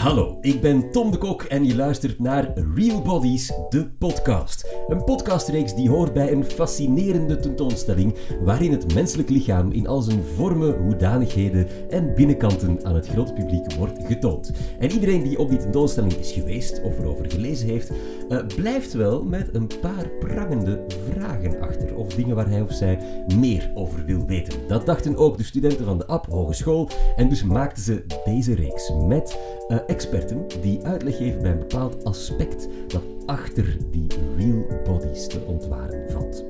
[0.00, 4.74] Hallo, ik ben Tom de Kok en je luistert naar Real Bodies, de podcast.
[4.88, 10.22] Een podcastreeks die hoort bij een fascinerende tentoonstelling waarin het menselijk lichaam in al zijn
[10.36, 14.52] vormen, hoedanigheden en binnenkanten aan het grote publiek wordt getoond.
[14.78, 17.90] En iedereen die op die tentoonstelling is geweest of erover gelezen heeft,
[18.28, 22.98] uh, blijft wel met een paar prangende vragen achter of dingen waar hij of zij
[23.38, 24.58] meer over wil weten.
[24.68, 28.92] Dat dachten ook de studenten van de App Hogeschool en dus maakten ze deze reeks
[29.06, 35.26] met uh, experten die uitleg geven bij een bepaald aspect dat achter die real bodies
[35.26, 36.44] te ontwaren valt.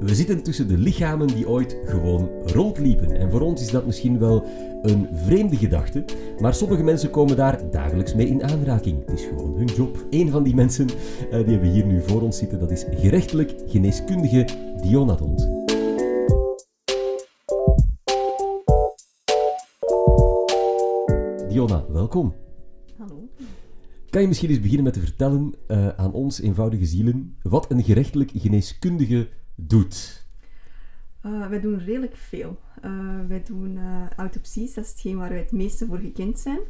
[0.00, 3.18] We zitten tussen de lichamen die ooit gewoon rondliepen.
[3.18, 4.44] En voor ons is dat misschien wel
[4.82, 6.04] een vreemde gedachte,
[6.40, 8.98] maar sommige mensen komen daar dagelijks mee in aanraking.
[9.06, 10.06] Het is gewoon hun job.
[10.10, 13.54] Een van die mensen uh, die hebben hier nu voor ons zitten, dat is gerechtelijk
[13.66, 14.46] geneeskundige
[14.82, 15.14] Diona
[21.58, 22.34] Diona, welkom.
[22.98, 23.28] Hallo.
[24.10, 27.82] Kan je misschien eens beginnen met te vertellen uh, aan ons, eenvoudige zielen, wat een
[27.82, 30.26] gerechtelijk geneeskundige doet?
[31.22, 32.58] Uh, wij doen redelijk veel.
[32.84, 33.78] Uh, wij doen
[34.16, 36.60] autopsies, dat is hetgeen waar wij het meeste voor gekend zijn.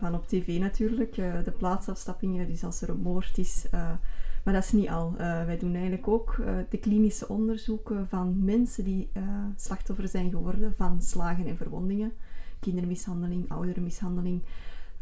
[0.00, 3.66] van op tv natuurlijk, de plaatsafstappingen, dus als er een moord is.
[4.44, 5.14] maar dat is niet al.
[5.16, 6.36] wij doen eigenlijk ook
[6.68, 9.10] de klinische onderzoeken van mensen die
[9.56, 12.12] slachtoffer zijn geworden van slagen en verwondingen
[12.60, 14.42] kindermishandeling, ouderenmishandeling,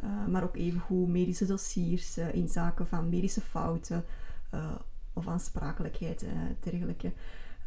[0.04, 4.04] uh, maar ook evengoed medische dossiers uh, in zaken van medische fouten
[4.54, 4.74] uh,
[5.12, 7.12] of aansprakelijkheid en dergelijke.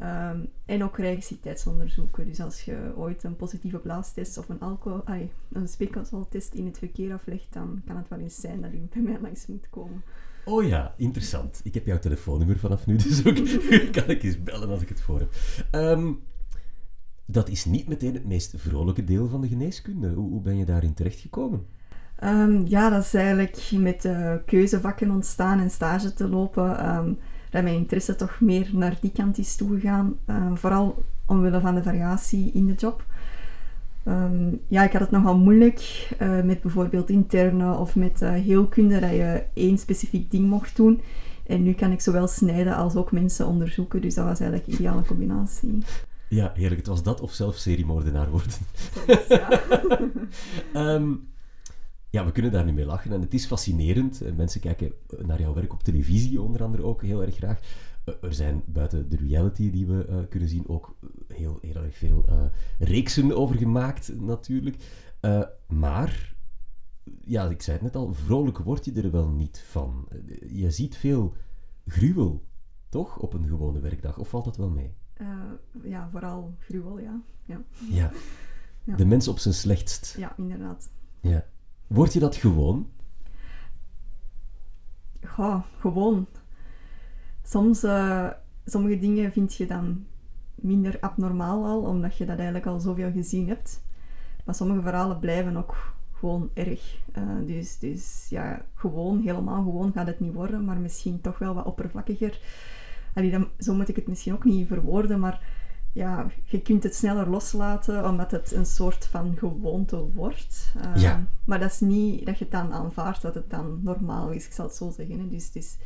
[0.02, 2.26] Um, en ook registriteitsonderzoeken.
[2.26, 6.78] Dus als je ooit een positieve blaastest of een, alcohol, ay, een speekseltest in het
[6.78, 10.02] verkeer aflegt, dan kan het wel eens zijn dat u bij mij langs moet komen.
[10.44, 11.60] Oh ja, interessant.
[11.64, 13.34] Ik heb jouw telefoonnummer vanaf nu, dus ook
[13.96, 15.34] kan ik eens bellen als ik het voor heb.
[15.72, 16.22] Um,
[17.30, 20.08] dat is niet meteen het meest vrolijke deel van de geneeskunde.
[20.08, 21.66] Hoe, hoe ben je daarin terechtgekomen?
[22.24, 24.08] Um, ja, dat is eigenlijk met
[24.46, 26.96] keuzevakken ontstaan en stage te lopen.
[26.96, 27.18] Um,
[27.50, 30.14] dat mijn interesse toch meer naar die kant is toegegaan.
[30.26, 33.04] Um, vooral omwille van de variatie in de job.
[34.68, 39.10] Ja, ik had het nogal moeilijk uh, met bijvoorbeeld interne of met uh, heelkunde, dat
[39.10, 41.00] je één specifiek ding mocht doen.
[41.46, 44.74] En nu kan ik zowel snijden als ook mensen onderzoeken, dus dat was eigenlijk een
[44.74, 45.78] ideale combinatie.
[46.30, 46.80] Ja, heerlijk.
[46.80, 48.52] Het was dat of zelf seriemoordenaar worden.
[49.28, 49.60] Ja.
[50.94, 51.28] um,
[52.10, 54.36] ja, we kunnen daar nu mee lachen en het is fascinerend.
[54.36, 57.60] Mensen kijken naar jouw werk op televisie onder andere ook heel erg graag.
[58.04, 60.96] Eh, er zijn buiten de reality die we uh, kunnen zien ook
[61.28, 62.44] heel, heel erg veel uh,
[62.78, 64.76] reeksen over gemaakt natuurlijk.
[65.66, 66.34] maar,
[67.24, 70.08] ja, ik zei het net al, vrolijk word je er wel niet van.
[70.48, 71.34] Je ziet veel
[71.86, 72.44] gruwel,
[72.88, 74.18] toch, op een gewone werkdag?
[74.18, 74.94] Of valt dat wel mee?
[75.20, 75.26] Uh,
[75.82, 77.20] ja, vooral gruwel, ja.
[77.44, 77.60] ja.
[78.84, 78.96] Ja.
[78.96, 80.14] De mens op zijn slechtst.
[80.18, 80.90] Ja, inderdaad.
[81.20, 81.44] Ja.
[81.86, 82.88] Word je dat gewoon?
[85.36, 86.26] Ja, gewoon.
[87.42, 88.30] Soms, uh,
[88.64, 90.06] sommige dingen vind je dan
[90.54, 93.82] minder abnormaal al, omdat je dat eigenlijk al zoveel gezien hebt.
[94.44, 96.98] Maar sommige verhalen blijven ook gewoon erg.
[97.18, 101.54] Uh, dus, dus ja, gewoon, helemaal gewoon gaat het niet worden, maar misschien toch wel
[101.54, 102.40] wat oppervlakkiger
[103.20, 105.58] allee, dan, zo moet ik het misschien ook niet verwoorden, maar
[105.92, 110.72] ja, je kunt het sneller loslaten omdat het een soort van gewoonte wordt.
[110.76, 111.24] Uh, ja.
[111.44, 114.52] Maar dat is niet dat je het dan aanvaardt dat het dan normaal is, ik
[114.52, 115.18] zal het zo zeggen.
[115.18, 115.28] Hè.
[115.28, 115.76] Dus, dus,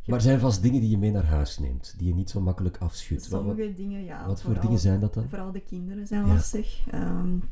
[0.00, 0.10] je...
[0.10, 2.76] Maar zijn vast dingen die je mee naar huis neemt, die je niet zo makkelijk
[2.78, 3.24] afschudt?
[3.24, 4.26] Sommige wat, dingen, ja.
[4.26, 5.28] Wat voor dingen zijn dat dan?
[5.28, 6.32] Vooral de kinderen zijn ja.
[6.32, 6.80] lastig.
[6.94, 7.42] Um,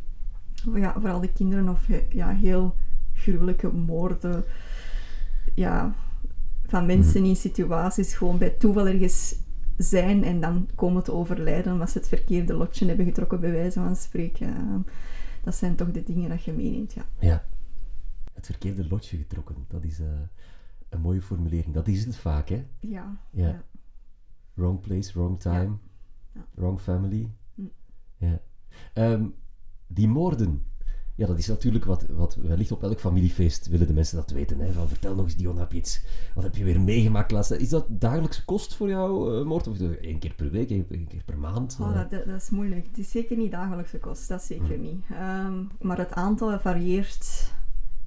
[0.75, 2.75] ja, vooral de kinderen of ja, heel
[3.15, 4.45] gruwelijke moorden.
[5.55, 5.95] Ja,
[6.67, 7.31] van mensen mhm.
[7.31, 9.37] in situaties gewoon bij toeval ergens
[9.77, 13.81] zijn en dan komen te overlijden omdat ze het verkeerde lotje hebben getrokken, bij wijze
[13.81, 14.87] van spreken.
[15.43, 17.07] Dat zijn toch de dingen dat je meeneemt, ja.
[17.19, 17.45] Ja.
[18.33, 20.07] Het verkeerde lotje getrokken, dat is uh,
[20.89, 21.75] een mooie formulering.
[21.75, 22.67] Dat is het vaak, hè?
[22.81, 23.21] Ja.
[23.31, 23.49] ja.
[23.49, 23.65] ja.
[24.55, 25.77] Wrong place, wrong time,
[26.33, 26.47] ja.
[26.55, 27.31] wrong family.
[27.55, 27.71] Mm.
[28.17, 28.41] Ja.
[28.95, 29.35] Um,
[29.87, 30.65] die moorden,
[31.17, 34.61] ja, dat is natuurlijk wat, wat wellicht op elk familiefeest willen de mensen dat weten.
[34.61, 34.73] Hè?
[34.73, 36.03] Van, vertel nog eens, Dion, heb je iets,
[36.35, 37.51] wat heb je weer meegemaakt laatst?
[37.51, 39.67] Is dat dagelijkse kost voor jou, uh, Moord?
[39.67, 41.77] Of één keer per week, één keer per maand?
[41.81, 42.87] Oh, dat, dat, is moeilijk.
[42.87, 44.81] Het is zeker niet dagelijkse kost, dat zeker hm.
[44.81, 45.05] niet.
[45.11, 47.53] Um, maar het aantal varieert.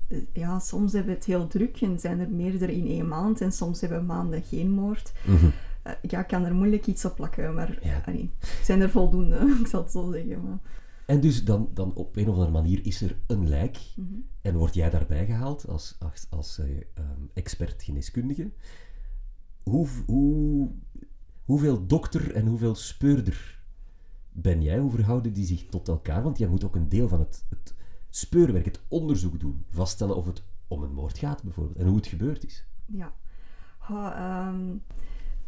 [0.08, 3.42] Eh, ja, soms hebben we het heel druk en zijn er meerdere in één maand.
[3.42, 5.12] En soms hebben we maanden geen moord.
[5.26, 5.52] Mm -hmm.
[5.88, 8.02] uh, ja, ik kan er moeilijk iets op plakken, maar ja.
[8.06, 8.32] allee,
[8.64, 10.44] zijn er voldoende, ik zal het zo zeggen.
[10.44, 10.60] Maar.
[11.10, 14.14] En dus dan, dan op een of andere manier is er een lijk mhm.
[14.42, 18.52] en word jij daarbij gehaald als, als, als uh, um, expert geneeskundige.
[19.64, 20.72] Hoe, hoe,
[21.44, 23.64] hoeveel dokter en hoeveel speurder
[24.32, 24.80] ben jij?
[24.80, 26.24] Hoe verhouden die zich tot elkaar?
[26.24, 27.74] Want jij moet ook een deel van het, het
[28.10, 32.08] speurwerk, het onderzoek doen, vaststellen of het om een moord gaat bijvoorbeeld en hoe het
[32.08, 32.66] gebeurd is?
[32.86, 33.14] Ja.
[33.90, 34.78] Oh, ehm,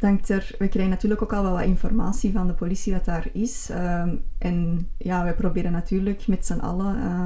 [0.02, 3.30] dank er, we krijgen natuurlijk ook al wel wat informatie van de politie wat daar
[3.34, 3.70] is.
[3.70, 7.26] Ehm, en ja, wij proberen natuurlijk met z'n allen uh,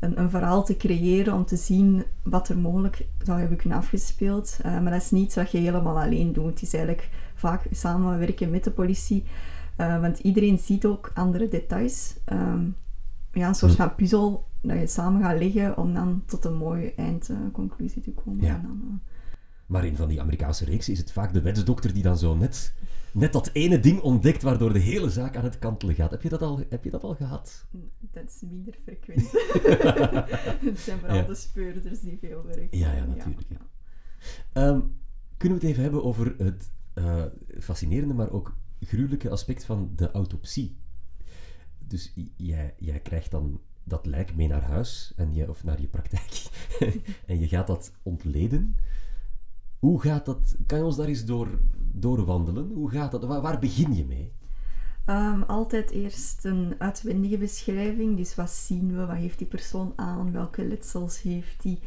[0.00, 4.58] een, een, verhaal te creëren om te zien wat er mogelijk zou hebben kunnen afgespeeld.
[4.66, 6.50] Uh, maar dat is niet wat je helemaal alleen doet.
[6.50, 9.24] Het is eigenlijk vaak samenwerken met de politie.
[9.80, 12.16] Uh, want iedereen ziet ook andere details.
[12.32, 12.76] Um,
[13.32, 16.94] ja, een soort van puzzel dat je samen gaat leggen om dan tot een mooie
[16.94, 18.44] eindconclusie te komen.
[18.44, 18.54] Ja.
[18.54, 19.00] En dan,
[19.68, 22.74] maar in van die Amerikaanse reeksen is het vaak de wetsdokter die dan zo net,
[23.12, 26.10] net dat ene ding ontdekt waardoor de hele zaak aan het kantelen gaat.
[26.10, 27.66] Heb je dat al, heb je dat al gehad?
[28.10, 29.30] Dat is minder frequent.
[30.70, 31.22] het zijn vooral Ja.
[31.22, 32.78] de speurders die veel werken.
[32.78, 33.66] Ja, ja, natuurlijk, ja.
[34.52, 34.80] Ehm,
[35.36, 37.24] kunnen we het even hebben over het eh,
[37.60, 40.76] fascinerende, maar ook gruwelijke aspect van de autopsie?
[41.78, 42.14] Dus
[42.76, 46.42] jij krijgt dan dat lijk mee naar huis en je, of naar je praktijk
[47.26, 48.76] en je gaat dat ontleden.
[49.78, 50.56] Hoe gaat dat?
[50.66, 51.48] Kan je ons daar eens door,
[51.92, 52.70] doorwandelen?
[52.74, 53.24] Hoe gaat dat?
[53.24, 54.32] Waar, begin je mee?
[55.04, 58.16] Ehm, altijd eerst een uitwendige beschrijving.
[58.16, 59.06] Dus wat zien we?
[59.06, 60.32] Wat heeft die persoon aan?
[60.32, 61.78] Welke letsels heeft die?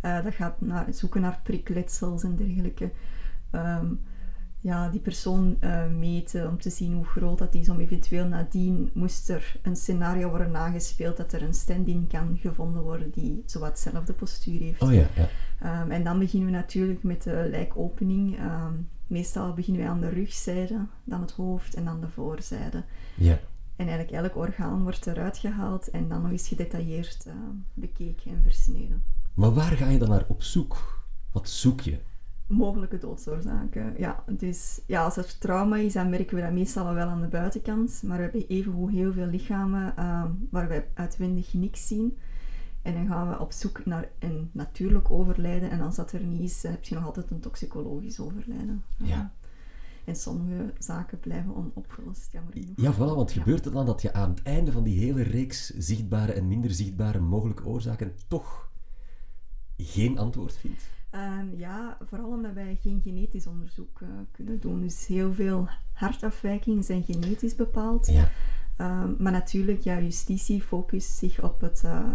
[0.00, 2.90] Eh, dat gaat naar, zoeken naar prikletsels en dergelijke.
[3.50, 3.94] Ehm,
[4.60, 7.68] ja, die persoon eh, meten om te zien hoe groot dat is.
[7.68, 12.82] Om eventueel nadien moest er een scenario worden nagespeeld dat er een stand-in kan gevonden
[12.82, 14.82] worden die zowat hetzelfde postuur heeft.
[14.82, 15.28] Oh ja, ja.
[15.60, 18.36] Ehm, en dan beginnen we natuurlijk met de lijkopening.
[18.38, 18.72] Ehm,
[19.06, 22.84] meestal beginnen wij aan de rugzijde, dan het hoofd en dan de voorzijde.
[23.14, 23.38] ja.
[23.76, 27.36] En eigenlijk elk orgaan wordt eruit gehaald en dan nog eens gedetailleerd ehm,
[27.74, 29.02] bekeken en versneden.
[29.34, 31.04] Maar waar ga je dan naar op zoek?
[31.32, 31.98] Wat zoek je?
[32.46, 33.94] Mogelijke doodsoorzaken.
[33.98, 37.20] Ja, dus ja, als er trauma is, dan merken we dat meestal al wel aan
[37.20, 38.02] de buitenkant.
[38.04, 42.18] Maar we hebben evengoed heel veel lichamen ehm, waar wij uitwendig niks zien.
[42.82, 45.70] En dan gaan we op zoek naar een natuurlijk overlijden.
[45.70, 48.84] En als dat er niet is, heb je nog altijd een toxicologisch overlijden.
[48.96, 49.32] Ja.
[50.04, 52.76] En sommige zaken blijven onopgelost, jammer genoeg.
[52.76, 53.40] Ja, voilà, want Ja.
[53.42, 56.70] gebeurt het dan dat je aan het einde van die hele reeks zichtbare en minder
[56.70, 58.70] zichtbare mogelijke oorzaken toch
[59.76, 60.82] geen antwoord vindt?
[61.56, 64.80] Ja, vooral omdat wij geen genetisch onderzoek eh, kunnen doen.
[64.80, 68.06] Dus heel veel hartafwijkingen zijn genetisch bepaald.
[68.06, 68.30] Ja.
[68.76, 72.10] Ehm, maar natuurlijk, ja, justitie focust zich op het eh,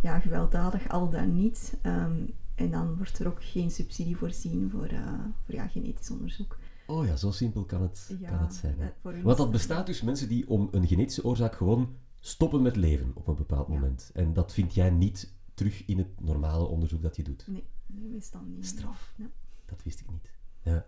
[0.00, 1.76] ja, gewelddadig al dan niet.
[1.82, 2.16] Ehm,
[2.54, 5.12] en dan wordt er ook geen subsidie voorzien voor, eh,
[5.44, 6.58] voor ja, genetisch onderzoek.
[6.86, 8.74] Oh ja, zo simpel kan het, Ja, kan het zijn.
[8.78, 9.22] hè.
[9.22, 11.88] Want dat bestaat dus mensen die om een genetische oorzaak gewoon
[12.20, 14.10] stoppen met leven op een bepaald moment.
[14.14, 17.44] En dat vind jij niet terug in het normale onderzoek dat je doet.
[17.46, 18.66] Nee, nee, meestal niet.
[18.66, 19.14] Straf.
[19.16, 19.30] Ja.
[19.66, 20.32] Dat wist ik niet.
[20.62, 20.86] Ja.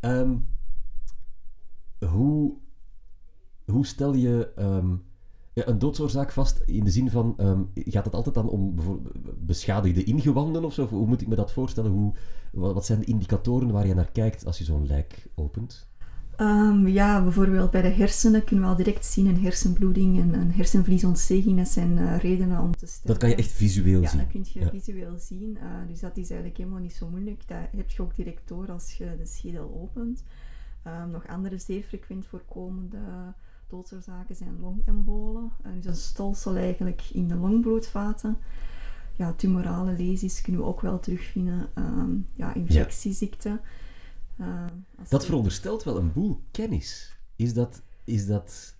[0.00, 0.36] Ehm,
[2.08, 2.56] hoe,
[3.64, 4.96] hoe stel je ehm,
[5.52, 8.74] ja, een doodsoorzaak vast in de zin van, ehm, gaat het altijd dan om
[9.36, 10.82] beschadigde ingewanden of zo?
[10.82, 11.90] Of Hoe moet ik me dat voorstellen?
[11.90, 12.14] Hoe,
[12.52, 15.90] wat zijn de indicatoren waar je naar kijkt als je zo'n lijk opent?
[16.36, 20.52] Ehm, ja, bijvoorbeeld bij de hersenen kunnen we al direct zien een hersenbloeding en een
[20.52, 21.56] hersenvliesontsteking.
[21.58, 23.06] Dat zijn eh, redenen om te sterven.
[23.08, 24.18] Dat kan je echt visueel Ja, zien.
[24.18, 24.68] dat kun je Ja.
[24.70, 25.58] visueel zien.
[25.60, 27.42] eh, dus dat is eigenlijk helemaal niet zo moeilijk.
[27.48, 30.22] Dat heb je ook direct door als je de schedel opent.
[30.82, 32.98] Ehm, nog andere zeer frequent voorkomende
[33.68, 35.50] doodsoorzaken zijn longembolen.
[35.62, 38.36] Eh, dus een stolsel eigenlijk in de longbloedvaten.
[39.16, 41.66] Ja, tumorale lesies kunnen we ook wel terugvinden.
[41.74, 43.60] Ehm, ja, infectieziekten.
[44.36, 47.16] Dat je- veronderstelt wel een boel kennis.
[47.36, 48.76] Is dat, is dat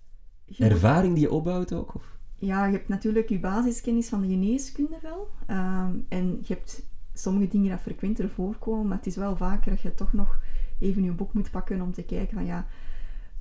[0.57, 1.95] ervaring die je opbouwt ook?
[1.95, 2.17] Of?
[2.35, 5.29] Ja, je hebt natuurlijk je basiskennis van de geneeskunde wel.
[5.47, 6.81] Ehm, en je hebt
[7.13, 10.39] sommige dingen dat frequenter voorkomen, maar het is wel vaker dat je toch nog
[10.79, 12.65] even je boek moet pakken om te kijken van ja,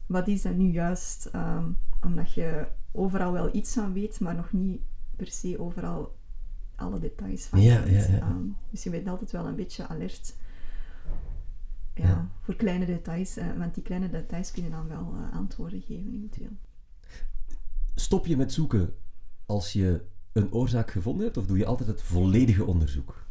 [0.07, 1.26] wat is dat nu juist?
[1.26, 1.64] Ehm,
[2.04, 4.81] omdat je overal wel iets van weet, maar nog niet
[5.16, 6.16] per se overal
[6.76, 8.07] alle details van Ja, kent.
[8.07, 8.21] ja, ja.
[8.21, 10.35] Ehm, dus je bent altijd wel een beetje alert
[11.95, 12.29] ja, Ja.
[12.41, 16.57] voor kleine details, eh, want die kleine details kunnen dan wel eh, antwoorden geven eventueel.
[17.95, 18.95] Stop je met zoeken
[19.47, 23.25] als je een oorzaak gevonden hebt, of doe je altijd het volledige onderzoek?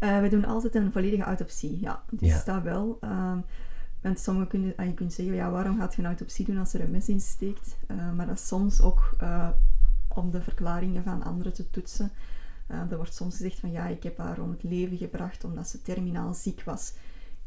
[0.00, 2.04] Eh, we doen altijd een volledige autopsie, ja.
[2.10, 2.42] Dus Ja.
[2.44, 2.96] dat wel.
[3.00, 3.38] Ehm,
[4.00, 6.74] want sommigen kunnen, ah, je kunt zeggen, ja, waarom gaat je een autopsie doen als
[6.74, 7.76] er een mes in steekt?
[8.16, 9.16] Maar dat is soms ook
[10.08, 12.10] om de verklaringen van anderen te toetsen.
[12.66, 15.68] Eh, er wordt soms gezegd van, ja, ik heb haar om het leven gebracht omdat
[15.68, 16.92] ze terminaal ziek was.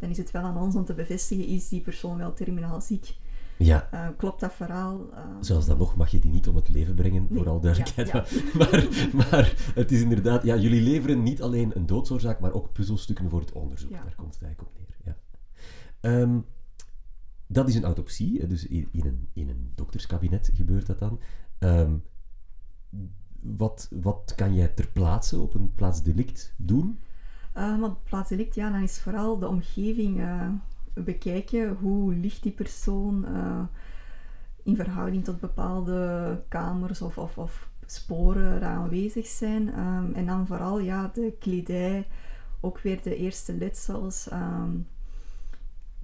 [0.03, 3.15] Dan is het wel aan ons om te bevestigen, is die persoon wel terminaal ziek?
[3.57, 5.11] Ja, Eh, klopt dat verhaal?
[5.13, 7.59] Eh, zoals dan nog mag je die niet om het leven brengen, Nee, voor al
[7.59, 8.07] duidelijkheid.
[8.09, 8.25] ja,
[8.57, 13.29] Maar, maar het is inderdaad, ja, jullie leveren niet alleen een doodsoorzaak, maar ook puzzelstukken
[13.29, 13.89] voor het onderzoek.
[13.89, 14.03] Ja.
[14.03, 14.97] Daar komt het eigenlijk op neer.
[15.05, 15.17] Ja.
[15.99, 16.39] Ehm,
[17.47, 21.19] dat is een autopsie, dus in, in, een, in een dokterskabinet gebeurt dat dan.
[21.59, 21.93] Ehm,
[23.39, 26.99] wat, wat kan jij ter plaatse op een plaatsdelict doen?
[27.57, 30.49] Uh, maar plaatsdelict, ja, dan is vooral de omgeving uh,
[30.93, 31.77] bekijken.
[31.81, 33.63] Hoe ligt die persoon uh,
[34.63, 39.79] in verhouding tot bepaalde kamers of, of, of sporen er aanwezig zijn.
[39.79, 42.07] Um, en dan vooral ja, de kledij,
[42.59, 44.87] ook weer de eerste letsels, um,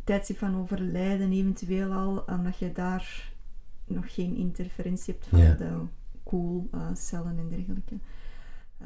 [0.04, 3.32] tijdstip van overlijden eventueel al, omdat je daar
[3.86, 5.54] nog geen interferentie hebt van Ja.
[5.54, 5.78] de
[6.24, 7.98] koelcellen en dergelijke.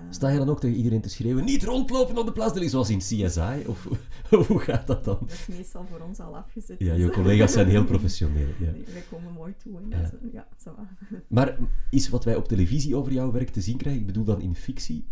[0.09, 2.97] Sta je dan ook tegen iedereen te schreeuwen, niet rondlopen op de plaatsdelict, zoals in
[2.97, 3.63] CSI?
[3.67, 3.87] Of
[4.47, 5.17] hoe gaat dat dan?
[5.19, 6.79] dat is meestal voor ons al afgezet.
[6.79, 8.47] Ja, dus- je collega's zijn heel professioneel.
[8.59, 8.71] Ja.
[8.71, 9.77] Nee, wij komen mooi toe.
[9.77, 10.11] En Ja.
[10.31, 10.75] ja, zo.
[11.27, 11.57] Maar
[11.89, 14.55] is wat wij op televisie over jouw werk te zien krijgen, ik bedoel dan in
[14.55, 15.07] fictie,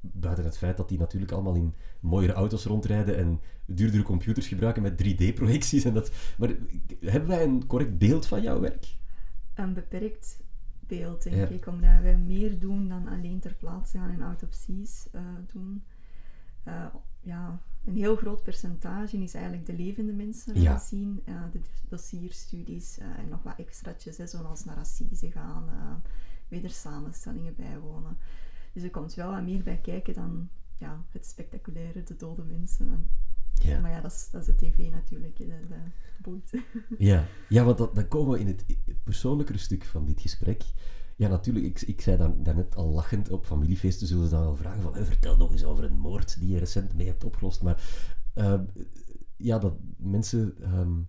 [0.00, 4.82] buiten het feit dat die natuurlijk allemaal in mooiere auto's rondrijden en duurdere computers gebruiken
[4.82, 6.10] met 3D-projecties en dat...
[6.38, 6.54] Maar
[7.00, 8.86] hebben wij een correct beeld van jouw werk?
[9.54, 10.42] Een beperkt
[10.86, 11.46] beeld, denk Ja.
[11.46, 15.20] ik, omdat wij meer doen dan alleen ter plaatse gaan en autopsies eh,
[15.52, 15.84] doen.
[16.62, 16.86] Eh,
[17.20, 20.78] ja, een heel groot percentage is eigenlijk de levende mensen Ja.
[20.78, 26.10] zien, eh, de dossierstudies eh, en nog wat extraatjes, hè, zoals naar assise gaan, eh
[26.48, 28.16] wedersamenstellingen bijwonen.
[28.72, 30.48] Dus er komt wel wat meer bij kijken dan
[30.78, 33.08] ja, het spectaculaire, de dode mensen.
[33.62, 33.80] Ja.
[33.80, 35.78] Maar ja, dat is, dat is de tv natuurlijk, dat, dat
[36.22, 36.52] boeit.
[36.98, 40.62] Ja, ja want dat, dan komen we in het, het persoonlijkere stuk van dit gesprek.
[41.16, 44.56] Ja, natuurlijk, ik, ik zei dan, daarnet al lachend, op familiefeesten zullen ze dan wel
[44.56, 47.62] vragen van, "Eh, vertel nog eens over een moord die je recent mee hebt opgelost.
[47.62, 47.82] Maar
[48.34, 48.60] eh,
[49.36, 51.00] ja, dat mensen ehm,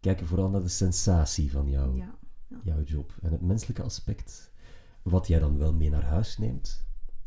[0.00, 2.18] kijken vooral naar de sensatie van jou, ja.
[2.64, 3.14] jouw job.
[3.22, 4.52] En het menselijke aspect,
[5.02, 6.84] wat jij dan wel mee naar huis neemt.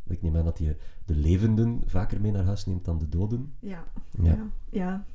[0.07, 3.53] Ik neem aan dat je de levenden vaker mee naar huis neemt dan de doden.
[3.59, 4.23] Ja, Ja.
[4.31, 4.47] ja.
[4.69, 5.05] ja.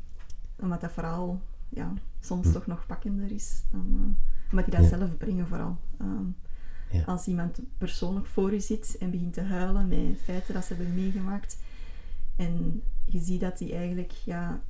[0.61, 2.53] Omdat dat verhaal ja, soms Hm.
[2.53, 3.63] toch nog pakkender is.
[3.71, 4.97] Dan, eh, omdat die dat Ja.
[4.99, 5.77] zelf brengen vooral.
[5.99, 6.25] Ehm,
[6.93, 7.03] Ja.
[7.05, 10.95] Als iemand persoonlijk voor je zit en begint te huilen met feiten dat ze hebben
[10.95, 11.59] meegemaakt.
[12.37, 14.61] En je ziet dat die eigenlijk ja,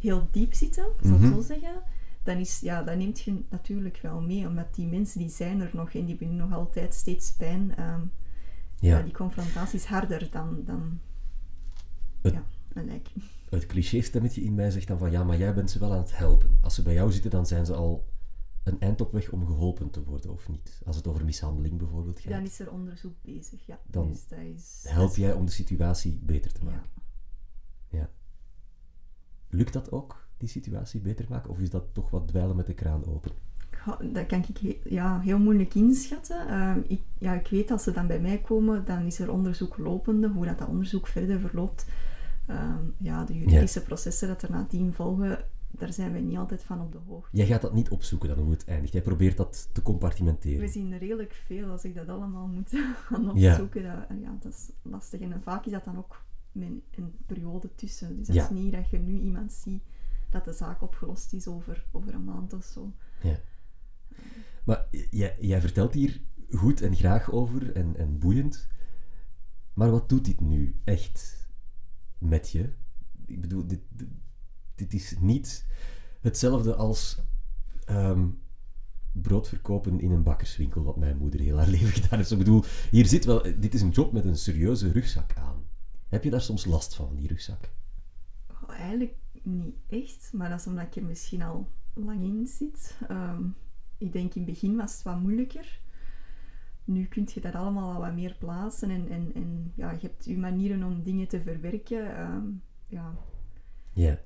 [0.00, 1.24] heel diep zitten, ik zal Mhm.
[1.24, 1.82] het zo zeggen.
[2.22, 5.70] Dan, is, ja, dat neemt je natuurlijk wel mee, omdat die mensen die zijn er
[5.72, 7.76] nog en die hebben nog altijd steeds pijn.
[7.76, 8.00] Ehm,
[8.88, 9.02] Ja.
[9.02, 11.00] die confrontatie is harder dan, dan
[12.20, 13.08] Het- ja, een lijk.
[13.50, 16.16] het cliché-stemmetje in mij zegt dan van ja, maar jij bent ze wel aan het
[16.16, 16.58] helpen.
[16.60, 18.08] Als ze bij jou zitten, dan zijn ze al
[18.62, 20.80] een eind op weg om geholpen te worden, of niet?
[20.84, 23.80] Als het over mishandeling bijvoorbeeld gaat, Dan is er onderzoek bezig, ja.
[23.86, 26.90] Dan dus dat is, help jij om de situatie beter te maken.
[27.88, 27.98] Ja.
[27.98, 28.10] Ja.
[29.48, 32.74] Lukt dat ook, die situatie beter maken, of is dat toch wat dweilen met de
[32.74, 33.32] kraan open?
[34.12, 36.48] Dat kan ik he- ja, heel moeilijk inschatten.
[36.48, 39.76] Ehm, ik, ja, ik weet als ze dan bij mij komen, dan is er onderzoek
[39.78, 40.28] lopende.
[40.28, 41.86] Hoe dat, dat onderzoek verder verloopt,
[42.46, 46.80] Ehm, ja, de juridische processen dat er nadien volgen, daar zijn wij niet altijd van
[46.80, 47.36] op de hoogte.
[47.36, 48.92] Jij gaat dat niet opzoeken dan hoe het eindigt.
[48.92, 50.60] Jij probeert dat te compartimenteren.
[50.60, 52.70] We zien redelijk veel als ik dat allemaal moet
[53.06, 53.50] gaan Ja.
[53.50, 53.82] opzoeken.
[53.82, 55.20] Dat, ja, dat is lastig.
[55.20, 58.16] En vaak is dat dan ook met een periode tussen.
[58.16, 58.42] Dus dat Ja.
[58.44, 59.82] is niet dat je nu iemand ziet
[60.30, 62.92] dat de zaak opgelost is over, over een maand of zo.
[63.22, 63.36] Ja.
[64.64, 68.68] Maar jij, jij vertelt hier goed en graag over en, en boeiend.
[69.74, 71.48] Maar wat doet dit nu echt
[72.18, 72.72] met je?
[73.26, 73.80] Ik bedoel, dit,
[74.74, 75.66] dit, is niet
[76.20, 77.18] hetzelfde als
[77.84, 78.28] ehm,
[79.12, 82.30] brood verkopen in een bakkerswinkel, wat mijn moeder heel haar leven gedaan heeft.
[82.30, 85.64] Ik bedoel, hier zit wel, dit is een job met een serieuze rugzak aan.
[86.08, 87.70] Heb je daar soms last van, die rugzak?
[88.46, 92.96] Goh, eigenlijk niet echt, maar dat is omdat ik er misschien al lang in zit.
[93.08, 93.42] Ehm,
[94.02, 95.80] ik denk in het begin was het wat moeilijker.
[96.84, 100.24] Nu kun je dat allemaal al wat meer plaatsen en, en, en ja, je hebt
[100.24, 102.16] je manieren om dingen te verwerken.
[102.16, 102.46] Ehm,
[102.86, 103.14] ja.
[103.92, 104.18] Ja.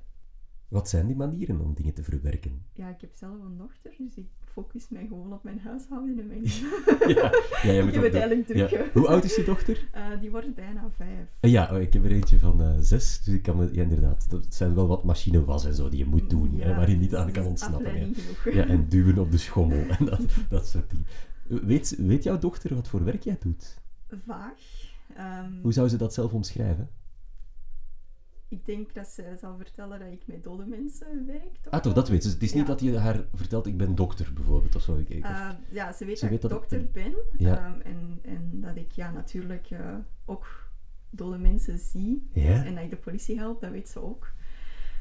[0.67, 2.65] Wat zijn die manieren om dingen te verwerken?
[2.73, 6.27] ja, ik heb zelf een dochter, dus ik focus mij gewoon op mijn huishouden en
[6.27, 6.41] mijn...
[7.15, 7.31] Ja,
[7.63, 8.69] ja jij ik bent heb ook het eigenlijk druk.
[8.69, 8.85] ja.
[8.93, 9.87] Hoe oud is je dochter?
[9.91, 11.27] Eh, die wordt bijna vijf.
[11.39, 13.81] Eh, Ja, oh, ik heb er eentje van eh, zes, dus ik kan me, ja,
[13.81, 16.95] inderdaad, dat zijn wel wat machinewas en zo die je moet doen, hè, waar je
[16.95, 18.15] niet aan dus kan ontsnappen.
[18.51, 21.05] Ja, en duwen op de schommel en dat, dat soort dingen.
[21.67, 23.77] Weet, weet jouw dochter wat voor werk jij doet?
[24.25, 24.53] Vaag.
[25.15, 26.89] Ehm, Hoe zou ze dat zelf omschrijven?
[28.49, 31.57] Ik denk dat ze zal vertellen dat ik met dode mensen werk.
[31.61, 32.29] Toch Ah, toch, dat weet ze.
[32.29, 34.95] Het is niet dat je haar vertelt, ik ben dokter, bijvoorbeeld, of zo.
[34.97, 37.13] Ik, ik- of- Eh, ja, ze weet Ze dat weet ik dat ik dokter ben.
[37.37, 37.57] Ja.
[37.57, 40.69] ehm, en, en dat ik ja, natuurlijk eh, ook
[41.09, 42.27] dode mensen zie.
[42.33, 42.65] ja?
[42.65, 44.31] En dat ik de politie help, dat weet ze ook.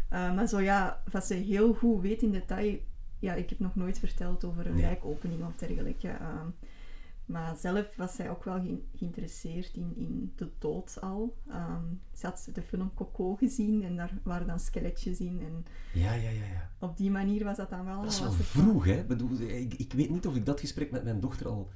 [0.08, 2.78] Eh, maar zo ja, wat ze heel goed weet in detail...
[3.18, 4.82] Ja, ik heb nog nooit verteld over een Nee.
[4.82, 6.08] lijkopening of dergelijke.
[7.26, 11.36] Maar zelf was zij ook wel ge- geïnteresseerd in, in de dood al.
[11.48, 15.40] Ehm, ze had de film Coco gezien en daar waren dan skeletjes in.
[15.40, 15.64] En
[16.00, 16.70] Ja, ja, ja, ja.
[16.78, 18.02] op die manier was dat dan wel...
[18.02, 18.92] Dat is wel was van- vroeg, hè?
[18.98, 21.68] Ik Bedoel, ik, ik weet niet of ik dat gesprek met mijn dochter al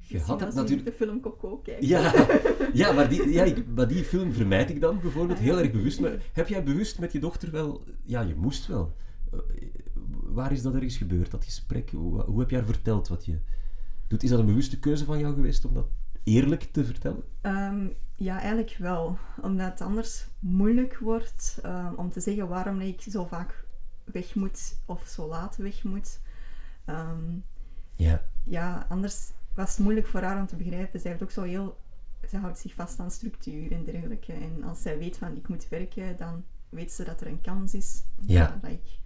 [0.00, 0.88] Je had het als natuurlijk...
[0.88, 1.86] de film Coco kijkt.
[1.86, 2.12] Ja,
[2.72, 6.00] ja, maar, die, ja ik, maar die film vermijd ik dan bijvoorbeeld heel erg bewust.
[6.00, 7.84] Maar heb jij bewust met je dochter wel...
[8.02, 8.94] Ja, je moest wel.
[9.32, 9.38] Eh,
[10.22, 11.90] Waar is dat ergens gebeurd, dat gesprek?
[11.90, 13.38] Hoe, hoe heb jij haar verteld wat je
[14.08, 14.22] doet?
[14.22, 15.86] Is dat een bewuste keuze van jou geweest om dat
[16.24, 17.22] eerlijk te vertellen?
[17.40, 17.86] Ehm,
[18.16, 19.18] ja, eigenlijk wel.
[19.42, 23.64] Omdat het anders moeilijk wordt ehm, om te zeggen waarom ik zo vaak
[24.04, 26.20] weg moet of zo laat weg moet.
[26.84, 27.38] Ehm,
[27.94, 28.22] Ja.
[28.44, 31.00] ja, anders was het moeilijk voor haar om te begrijpen.
[31.00, 31.76] Zij heeft ook zo heel...
[32.28, 34.32] Ze houdt zich vast aan structuur en dergelijke.
[34.32, 37.74] En als zij weet van ik moet werken, dan weet ze dat er een kans
[37.74, 38.58] is Ja.
[38.60, 38.98] dat ik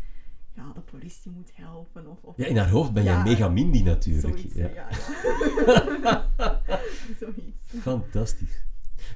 [0.52, 2.07] ja, de politie moet helpen.
[2.07, 4.38] Of, of ja, in haar hoofd ben jij Ja, mega mindy natuurlijk.
[4.38, 4.54] zoiets.
[4.54, 4.69] ja.
[4.69, 4.88] Ja.
[7.21, 7.59] Zoiets.
[7.80, 8.64] Fantastisch.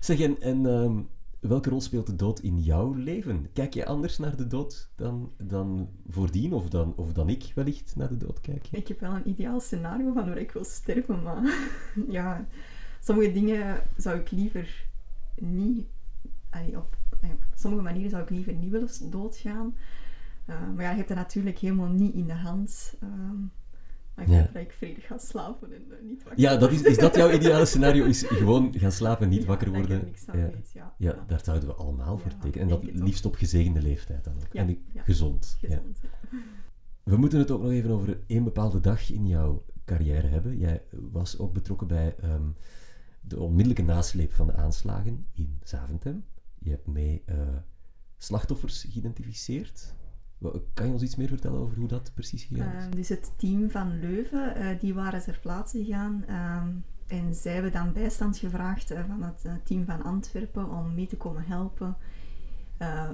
[0.00, 1.00] Zeg, en, en ehm,
[1.40, 3.48] welke rol speelt de dood in jouw leven?
[3.52, 7.96] Kijk je anders naar de dood dan, dan voordien, of dan, of dan ik wellicht
[7.96, 8.68] naar de dood kijk?
[8.70, 11.68] Ik heb wel een ideaal scenario van hoe ik wil sterven, maar
[12.08, 12.46] ja,
[13.00, 14.86] sommige dingen zou ik liever
[15.34, 15.86] niet,
[16.50, 19.74] allee, op, op sommige manieren zou ik liever niet willen doodgaan.
[20.46, 22.94] Eh, maar ja, je hebt dat natuurlijk helemaal niet in de hand.
[23.00, 23.40] ehm,
[24.14, 24.38] maar ik Ja.
[24.40, 27.14] hoop dat ik vredig ga slapen en eh, niet wakker Ja, dat is, is dat
[27.14, 28.04] jouw ideale scenario?
[28.04, 30.04] Is gewoon gaan slapen, niet Ja, wakker dat ik worden?
[30.06, 30.46] niks aan Ja.
[30.50, 30.94] weet, ja.
[30.98, 32.60] Ja, daar zouden we allemaal voor tekenen.
[32.60, 34.54] En dat liefst op gezegende leeftijd dan ook.
[34.54, 35.56] En gezond.
[35.60, 36.08] Gezond, ja.
[37.02, 40.58] We moeten het ook nog even over één bepaalde dag in jouw carrière hebben.
[40.58, 42.42] Jij was ook betrokken bij ehm,
[43.20, 46.24] de onmiddellijke nasleep van de aanslagen in Zaventem.
[46.58, 47.36] Je hebt mee eh,
[48.18, 49.94] slachtoffers geïdentificeerd.
[50.74, 52.84] Kan je ons iets meer vertellen over hoe dat precies gegaan is?
[52.84, 56.24] Ehm, dus het team van Leuven, eh, die waren ter plaatse gegaan.
[56.26, 56.68] ehm,
[57.06, 61.06] en zij hebben dan bijstand gevraagd eh, van het eh, team van Antwerpen om mee
[61.06, 61.96] te komen helpen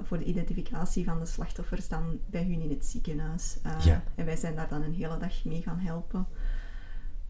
[0.03, 3.57] voor de identificatie van de slachtoffers dan bij hun in het ziekenhuis.
[3.83, 4.03] Ja.
[4.15, 6.25] En wij zijn daar dan een hele dag mee gaan helpen.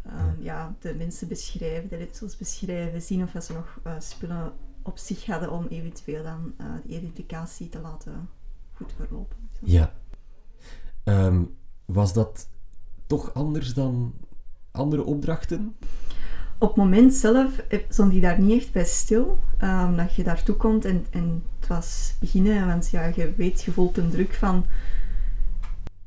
[0.02, 5.26] Ehm, ja, de mensen beschrijven, de letsels beschrijven, zien of ze nog spullen op zich
[5.26, 8.30] hadden om eventueel dan de identificatie te laten
[8.82, 9.38] goed verlopen.
[9.64, 9.94] Ja.
[11.04, 11.42] Ehm,
[11.86, 12.48] was dat
[13.08, 14.14] toch anders dan
[14.72, 15.76] andere opdrachten?
[16.58, 19.38] Op het moment zelf eh, stond ik daar niet echt bij stil.
[19.58, 23.72] eh, omdat je daartoe komt en, en het was beginnen, want ja, je weet, je
[23.72, 24.66] voelt een druk van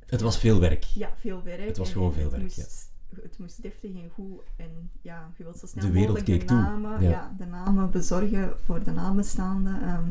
[0.07, 0.85] Het was veel werk.
[0.85, 1.67] ja, veel werk.
[1.67, 2.91] Het was gewoon veel werk, moest,
[3.23, 7.03] Het moest deftig en goed en ja, je wilt zo snel De mogelijk de namen,
[7.03, 7.11] ja.
[7.11, 7.35] ja.
[7.39, 9.83] de namen bezorgen voor de nabestaanden.
[9.83, 10.09] ehm.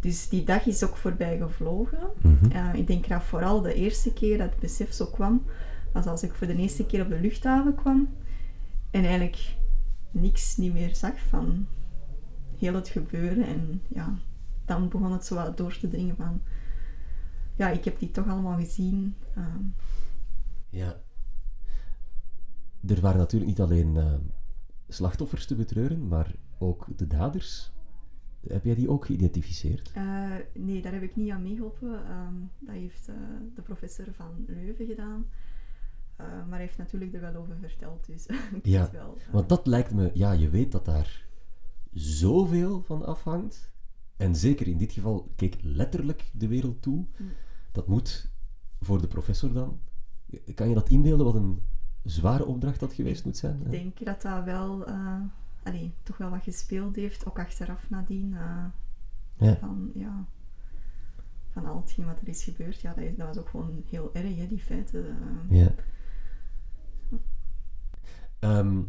[0.00, 1.98] Dus die dag is ook voorbij gevlogen.
[2.22, 2.50] Mhm.
[2.50, 5.44] Eh, ik denk dat vooral de eerste keer dat het besef zo kwam,
[5.92, 8.08] was als ik voor de eerste keer op de luchthaven kwam
[8.90, 9.56] en eigenlijk
[10.10, 11.66] niks niet meer zag van
[12.58, 13.46] heel het gebeuren.
[13.46, 14.18] En ja,
[14.64, 16.40] dan begon het zo wat door te dringen van,
[17.56, 19.14] ja, ik heb die toch allemaal gezien.
[19.34, 19.62] Ehm,
[20.70, 20.96] Ja.
[22.86, 24.14] Er waren natuurlijk niet alleen eh,
[24.88, 27.72] slachtoffers te betreuren, maar ook de daders.
[28.46, 29.90] Heb jij die ook geïdentificeerd?
[29.94, 32.04] eh, nee, daar heb ik niet aan meegeholpen.
[32.04, 33.14] Ehm, dat heeft eh,
[33.54, 35.26] de professor van Leuven gedaan.
[36.16, 38.26] Eh, maar hij heeft natuurlijk er wel over verteld, dus
[38.62, 39.16] Ja, wel.
[39.32, 41.26] Want dat lijkt me, ja, je weet dat daar
[41.92, 43.72] zoveel van afhangt.
[44.16, 47.04] En zeker in dit geval keek letterlijk de wereld toe.
[47.16, 47.22] Hm.
[47.72, 48.30] Dat moet
[48.80, 49.80] voor de professor dan.
[50.54, 51.62] Kan je dat inbeelden wat een
[52.04, 53.60] zware opdracht dat geweest moet zijn?
[53.64, 54.84] Ik denk dat dat wel,
[55.62, 58.34] allee, toch wel wat gespeeld heeft, ook achteraf nadien.
[58.36, 58.64] eh,
[59.36, 59.56] Ja.
[59.56, 60.26] Van, ja,
[61.52, 62.80] van al hetgeen wat er is gebeurd.
[62.80, 65.04] Ja, dat, is- dat was ook gewoon heel erg, hè, die feiten.
[65.50, 65.58] eh.
[65.60, 65.74] Ja.
[68.38, 68.82] Ehm,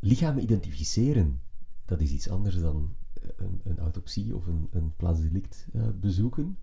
[0.00, 1.40] lichamen identificeren,
[1.84, 2.94] dat is iets anders dan
[3.36, 6.58] een, een autopsie of een, een plaatsdelict eh, bezoeken.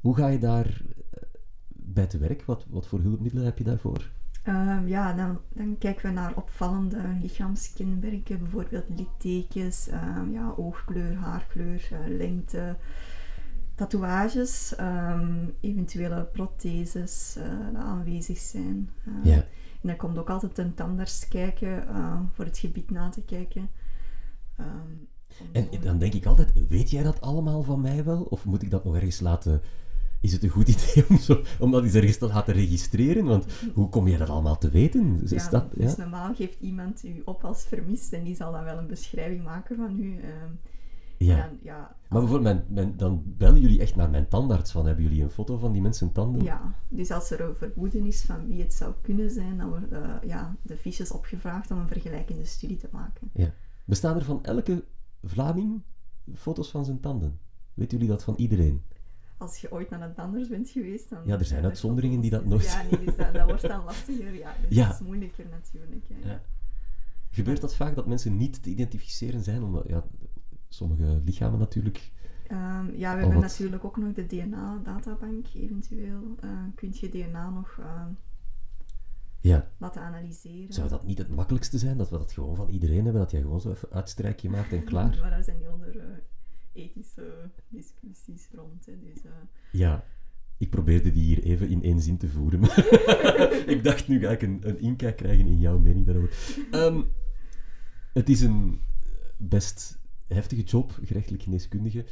[0.00, 0.66] Hoe ga je daar
[1.10, 1.22] eh,
[1.68, 2.44] bij te werk?
[2.44, 4.10] Wat, wat voor hulpmiddelen heb je daarvoor?
[4.44, 11.88] Ehm, ja, dan, dan kijken we naar opvallende lichaamskenmerken, bijvoorbeeld littekens, ehm, ja, oogkleur, haarkleur,
[11.90, 12.76] eh, lengte,
[13.74, 18.90] tatoeages, ehm, eventuele protheses eh, die aanwezig zijn.
[19.22, 19.34] Ja.
[19.34, 23.70] En dan komt ook altijd een tandarts kijken eh, voor het gebied na te kijken.
[25.52, 28.22] En zo- dan denk ik altijd, weet jij dat allemaal van mij wel?
[28.22, 29.60] Of moet ik dat nog ergens laten...
[30.24, 33.24] Is het een goed idee om, zo, om dat eens ergens te laten registreren?
[33.24, 35.20] Want hoe kom je dat allemaal te weten?
[35.22, 35.84] Is Ja, dat, ja?
[35.84, 39.44] Dus normaal geeft iemand u op als vermist en die zal dan wel een beschrijving
[39.44, 40.18] maken van u.
[40.20, 40.52] ehm,
[41.18, 41.36] ja.
[41.36, 45.30] dan, ja, Maar bijvoorbeeld, dan bellen jullie echt naar mijn tandarts van, hebben jullie een
[45.30, 46.42] foto van die mensen tanden?
[46.42, 49.92] ja, dus als er een vermoeden is van wie het zou kunnen zijn, dan worden
[50.22, 53.30] eh, ja, de fiches opgevraagd om een vergelijkende studie te maken.
[53.32, 53.52] Ja.
[53.84, 54.84] Bestaan er van elke
[55.22, 55.82] Vlaming
[56.34, 57.38] foto's van zijn tanden?
[57.74, 58.82] Weten jullie dat van iedereen?
[59.44, 61.18] Als je ooit naar het anders bent geweest, dan...
[61.24, 64.34] Ja, er zijn uitzonderingen die dat nooit- Ja, nee, dus dat, dat wordt dan lastiger.
[64.34, 64.86] Ja, dus Ja.
[64.88, 66.04] dat is moeilijker natuurlijk.
[66.24, 66.40] Ja.
[67.30, 69.62] Gebeurt dat vaak dat mensen niet te identificeren zijn?
[69.62, 70.04] Omdat ja,
[70.68, 72.10] sommige lichamen natuurlijk.
[72.46, 75.46] Ehm, ja, we hebben wat- natuurlijk ook nog de DNA-databank.
[75.54, 78.08] Eventueel eh kun je DNA nog ehm,
[79.40, 80.72] Ja, laten analyseren.
[80.72, 81.96] zou dat niet het makkelijkste zijn?
[81.98, 83.22] Dat we dat gewoon van iedereen hebben?
[83.22, 85.18] Dat jij gewoon zo even uitstrijkje maakt en klaar?
[85.20, 85.83] Maar daar zijn andere
[86.74, 88.86] ethische discussies rond.
[88.86, 88.92] Hè.
[89.00, 89.30] Dus, eh,
[89.72, 90.04] Ja,
[90.58, 92.62] ik probeerde die hier even in één zin te voeren.
[93.74, 96.30] ik dacht, nu ga ik een, een inkijk krijgen in jouw mening daarover.
[96.70, 97.02] Ehm,
[98.12, 98.80] het is een
[99.36, 102.04] best heftige job, gerechtelijk geneeskundige.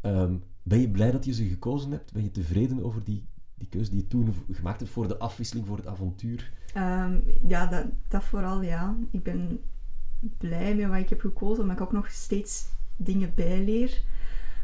[0.00, 2.12] Ehm, ben je blij dat je ze gekozen hebt?
[2.12, 5.66] Ben je tevreden over die, die keuze die je toen gemaakt hebt voor de afwisseling,
[5.66, 6.52] voor het avontuur?
[6.74, 8.96] Ehm, ja, dat, dat vooral ja.
[9.10, 9.60] Ik ben
[10.38, 12.68] blij met wat ik heb gekozen, omdat ik ook nog steeds
[13.04, 14.02] dingen bijleer.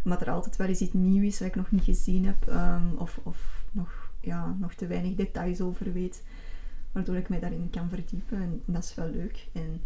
[0.05, 2.49] Omdat er altijd wel eens iets nieuws is wat ik nog niet gezien heb.
[2.49, 6.22] ehm, of of nog, ja, nog te weinig details over weet.
[6.92, 8.42] Waardoor ik mij daarin kan verdiepen.
[8.42, 9.46] En dat is wel leuk.
[9.53, 9.81] En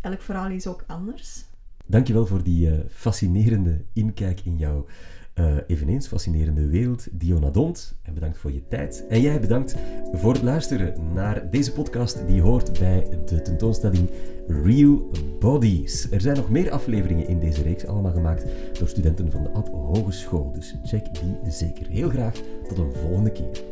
[0.00, 1.44] elk verhaal is ook anders.
[1.86, 4.86] Dankjewel voor die eh, fascinerende inkijk in jouw
[5.34, 7.98] eh, eveneens fascinerende wereld, Diona Dont.
[8.02, 9.04] En bedankt voor je tijd.
[9.08, 9.76] En jij bedankt
[10.12, 14.08] voor het luisteren naar deze podcast die hoort bij de tentoonstelling
[14.46, 16.10] Real Bodies.
[16.10, 18.44] Er zijn nog meer afleveringen in deze reeks, allemaal gemaakt
[18.78, 20.52] door studenten van de Ab Hogeschool.
[20.52, 21.86] Dus check die zeker.
[21.88, 22.34] Heel graag
[22.68, 23.62] tot een volgende keer.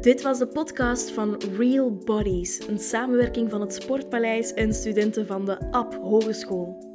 [0.00, 5.44] Dit was de podcast van Real Bodies, een samenwerking van het Sportpaleis en studenten van
[5.44, 6.90] de App Hogeschool.